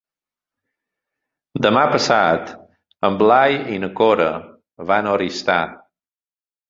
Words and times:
Demà 1.65 1.83
passat 1.95 2.49
en 3.09 3.21
Blai 3.21 3.61
i 3.75 3.79
na 3.87 3.91
Cora 4.01 4.31
van 4.93 5.11
a 5.13 5.17
Oristà. 5.19 5.59